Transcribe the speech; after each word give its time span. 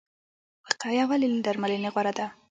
وقایه 0.67 1.03
ولې 1.09 1.27
له 1.33 1.39
درملنې 1.45 1.89
غوره 1.93 2.13
ده؟ 2.17 2.25